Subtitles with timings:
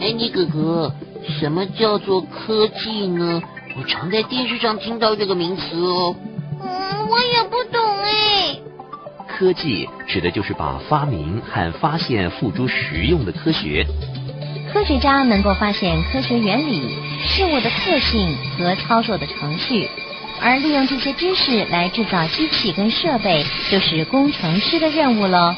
[0.00, 0.94] 哎，你哥哥，
[1.40, 3.42] 什么叫做科技呢？
[3.76, 6.16] 我常在电视上听到这个名词哦。
[6.62, 8.56] 嗯，我也不懂哎。
[9.28, 13.86] 科技指的就是把发明和发现付诸实用的科学。
[14.72, 19.88] 科学家能够发现科学原理、事物的特性和操作的程序，
[20.40, 25.54] 而利用这些知识来制造机器跟设备，就是工程师的任务喽。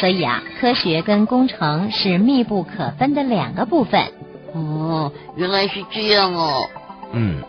[0.00, 4.02] 所以啊，科学跟工程是密不可分的两个部分。
[4.52, 6.68] 哦，原来是这样哦。
[7.12, 7.42] 嗯，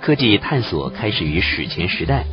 [0.00, 2.24] 科技探索开始于史前时代，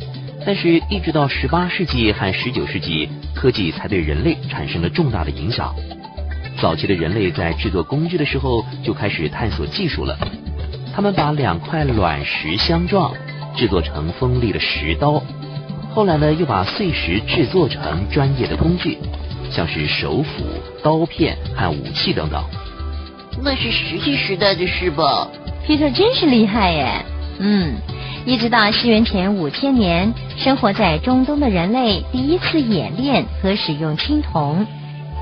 [0.46, 5.74] 但是一直到十八世纪和十九世纪，科技才对人类产生了重大的影响。
[6.60, 10.16] 早期的人类在制作工具的时候就开始探索技术了。
[10.94, 13.12] 他们把两块卵石相撞，
[13.56, 15.22] 制作成锋利的石刀。
[15.94, 18.98] 后来呢，又把碎石制作成专业的工具，
[19.52, 20.44] 像是手斧、
[20.82, 22.42] 刀片和武器等等。
[23.42, 25.28] 那是石器时代的事吧
[25.66, 27.04] ？Peter 真是厉害耶！
[27.38, 27.74] 嗯，
[28.24, 34.66] 一直到西元前五千年，生活在中东的人类第一次演练和使用青铜。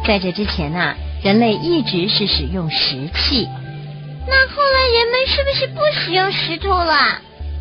[0.07, 0.95] 在这之前呐。
[1.23, 3.47] 人类一直是使用石器，
[4.27, 6.95] 那后来人们是不是不使用石头了？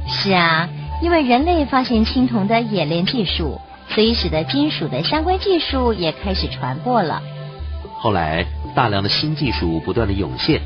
[0.08, 0.70] 是啊，
[1.04, 3.59] 因为人类发现青铜的冶炼技术，
[3.94, 7.22] 所以使得金属的相关技术也开始传播了。
[7.98, 8.45] 后来，
[8.76, 10.62] 大量的新技术不断的涌现，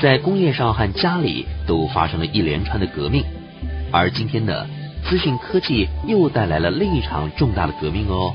[0.00, 3.24] 在工业上和家里都发生了一连串的革命，
[3.92, 4.66] 而今天的
[5.04, 8.32] 资讯科技又带来了另一场重大的革命哦。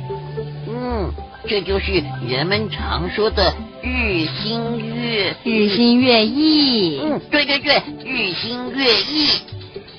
[0.67, 1.11] 嗯，
[1.47, 3.53] 这就是人们常说的。
[3.81, 9.29] 日新月日新月异，嗯，对对对，日新月异。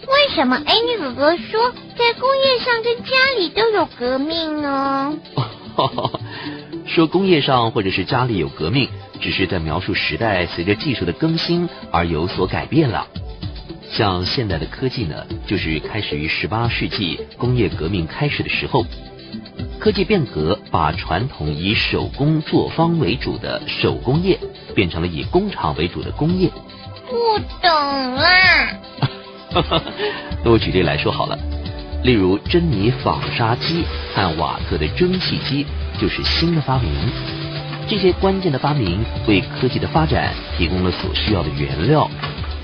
[0.08, 0.56] 为什么？
[0.64, 5.14] 哎，你哥哥说在工业上跟家里都有革命呢？
[6.86, 8.88] 说工业上或者是家里有革命，
[9.20, 13.06] 只是在描述时代随着技术的更新而有所改变了。
[13.90, 18.84] 像现代的科技呢，就是开始于十八世纪工业革命开始的时候。
[19.78, 24.38] 科技变革把传统以手工作坊为主的手工业
[24.74, 26.50] 变成了以工厂为主的工业。
[27.08, 28.85] 不懂啦。
[30.44, 31.38] 那我举例来说好了，
[32.02, 33.84] 例如珍妮纺纱机
[34.14, 35.66] 和瓦特的蒸汽机
[36.00, 36.90] 就是新的发明。
[37.88, 42.10] 这些关键的发明为科技的发展提供了所需要的原料、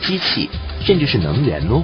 [0.00, 0.50] 机器，
[0.80, 1.82] 甚至是能源哦。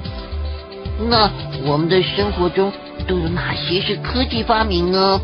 [1.09, 1.29] 那
[1.65, 2.71] 我们的生活中。
[3.07, 5.19] 都有哪些是科技发明呢？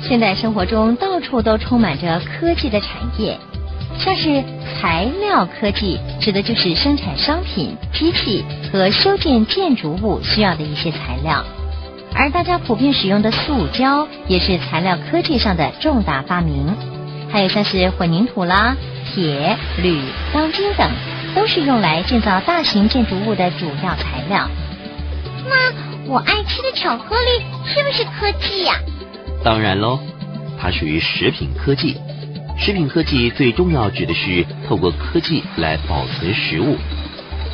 [0.00, 3.36] 现代生活中到处都充满着科技的产业，
[3.98, 4.42] 像是
[4.80, 11.44] 材料科技，指的就是生产商品、机器和修建建筑物需要的一些材料。
[12.14, 16.74] 而大家普遍使用的塑胶，也是材料科技上的重大发明。
[17.30, 18.76] 还有像是混凝土啦、
[19.12, 20.00] 铁、铝、
[20.32, 20.90] 钢筋等，
[21.34, 24.48] 都是用来建造大型建筑物的主要材料。
[25.48, 25.90] 那。
[26.06, 28.74] 我爱吃的巧克力是不是科技呀？
[29.44, 30.00] 当然喽，
[30.60, 31.96] 它属于食品科技。
[32.60, 36.76] 食品科技最重要指的是透过科技来保存食物，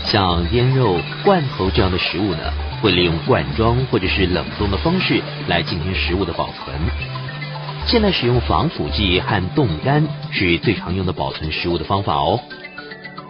[0.05, 2.53] 像腌肉、罐头这样的食物呢，
[2.83, 6.77] 会利用罐装或者是冷冻的方式来进行食物的保存。
[7.87, 12.41] 现在使用防腐剂和冻干是最常用的保存食物的方法哦。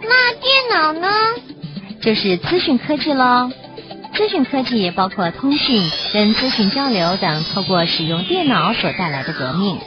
[0.01, 1.07] 那电脑呢？
[2.01, 3.51] 就是资讯科技喽。
[4.15, 9.77] 资讯科技包括通讯跟资讯交流等，透过使用电脑所带来的革命。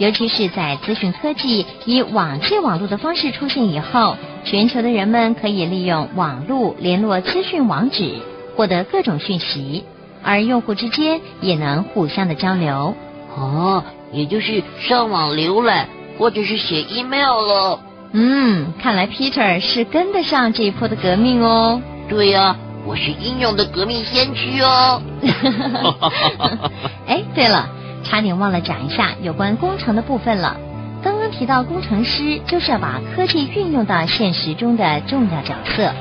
[0.00, 8.14] 尤其是在资讯科技以网际网络的方式出现以后，全球的人们可以利用网络联络资讯网址，
[8.56, 9.84] 获得各种讯息，
[10.22, 12.94] 而用户之间也能互相的交流。
[13.36, 15.86] 哦，也就是上网浏览
[16.18, 17.80] 或者是写 email 了。
[18.12, 21.82] 嗯，看来 Peter 是跟得上这一波的革命哦。
[22.08, 22.56] 对呀。
[22.86, 25.02] 我是英勇的革命先驱哦！
[27.06, 27.68] 哎，对了，
[28.10, 30.56] 差点忘了讲一下有关工程的部分了。
[31.00, 35.92] 刚刚提到工程师就是要把科技运用到现实中的重要角色。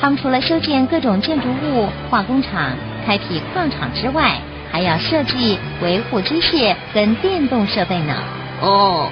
[0.00, 2.74] 他们除了修建各种建筑物、化工厂、
[3.04, 4.38] 开辟矿场之外，
[4.72, 8.14] 还要设计、维护机械跟电动设备呢。
[8.62, 9.10] 哦，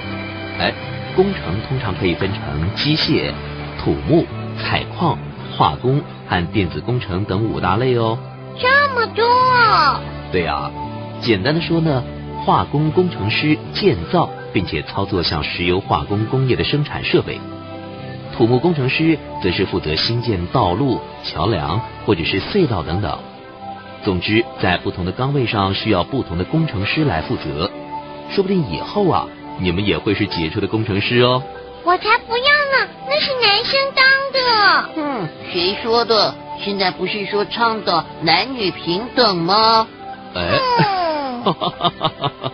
[0.58, 0.72] 哎，
[1.14, 3.30] 工程通常可以分成机械、
[3.78, 4.24] 土木、
[4.58, 5.18] 采矿。
[5.56, 8.16] 化工和电子工程等五大类哦，
[8.58, 9.24] 这么多。
[10.30, 10.70] 对啊，
[11.20, 12.04] 简单的说呢，
[12.48, 17.38] 化工工程师建造并且操作像石油化工工业的生产设备，
[18.34, 23.18] 土木工程师则是负责新建道路、桥梁或者是隧道等等。
[24.02, 27.70] 总之，在不同的岗位上需要不同的工程师来负责。
[28.30, 29.26] 说不定以后啊，
[29.60, 31.42] 你们也会是杰出的工程师哦。
[31.84, 34.90] 我才不要呢，那是男生当的。
[34.96, 36.34] 嗯，谁说的？
[36.64, 39.86] 现在不是说倡导男女平等吗？
[40.34, 40.58] 哎，嗯，
[41.44, 42.52] 哈哈哈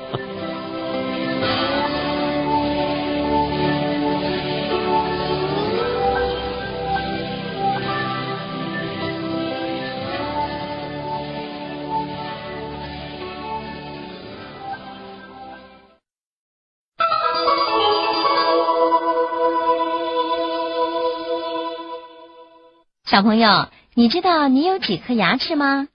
[23.04, 25.88] 小朋友，你知道你有几颗牙齿吗？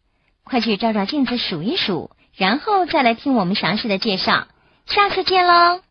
[0.46, 4.48] 快去照照镜子数一数，然后再来听我们详细的介绍。
[4.86, 5.82] 下次见喽！